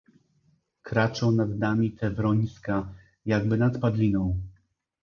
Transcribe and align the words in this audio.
"Kraczą 0.81 1.31
nad 1.31 1.49
nami 1.49 1.91
te 1.91 2.09
wrońska, 2.11 2.93
jakby 3.25 3.57
nad 3.57 3.77
padliną..." 3.79 4.35